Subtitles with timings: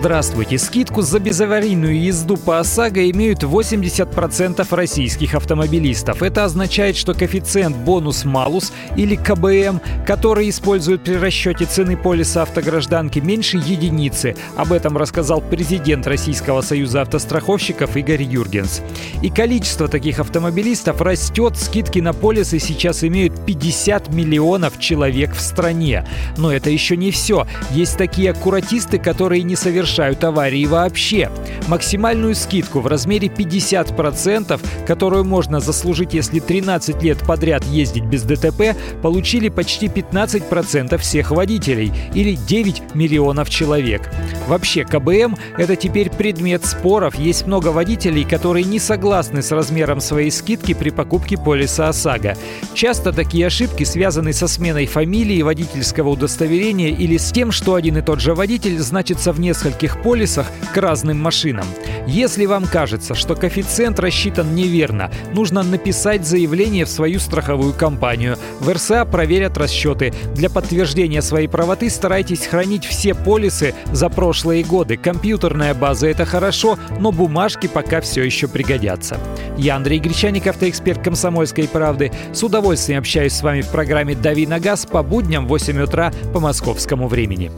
[0.00, 0.58] Здравствуйте!
[0.58, 6.22] Скидку за безаварийную езду по ОСАГО имеют 80% российских автомобилистов.
[6.22, 13.56] Это означает, что коэффициент бонус-малус или КБМ, который используют при расчете цены полиса автогражданки, меньше
[13.56, 14.36] единицы.
[14.56, 18.82] Об этом рассказал президент Российского союза автостраховщиков Игорь Юргенс.
[19.20, 21.56] И количество таких автомобилистов растет.
[21.56, 26.06] Скидки на полисы сейчас имеют 50 миллионов человек в стране.
[26.36, 27.48] Но это еще не все.
[27.72, 31.28] Есть такие аккуратисты, которые не совершают совершают аварии вообще.
[31.66, 38.76] Максимальную скидку в размере 50%, которую можно заслужить, если 13 лет подряд ездить без ДТП,
[39.02, 44.08] получили почти 15% всех водителей или 9 миллионов человек.
[44.46, 47.16] Вообще, КБМ– это теперь предмет споров.
[47.16, 52.36] Есть много водителей, которые не согласны с размером своей скидки при покупке полиса ОСАГО.
[52.72, 58.02] Часто такие ошибки связаны со сменой фамилии, водительского удостоверения или с тем, что один и
[58.02, 61.66] тот же водитель значится в нескольких нескольких полисах к разным машинам.
[62.06, 68.36] Если вам кажется, что коэффициент рассчитан неверно, нужно написать заявление в свою страховую компанию.
[68.60, 70.12] В РСА проверят расчеты.
[70.34, 74.96] Для подтверждения своей правоты старайтесь хранить все полисы за прошлые годы.
[74.96, 79.18] Компьютерная база– это хорошо, но бумажки пока все еще пригодятся.
[79.56, 82.10] Я Андрей Гречаник, автоэксперт «Комсомольской правды».
[82.32, 86.12] С удовольствием общаюсь с вами в программе «Дави на газ» по будням в 8 утра
[86.32, 87.50] по московскому времени.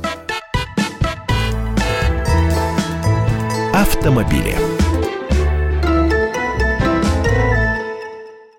[3.80, 4.79] Автомобили.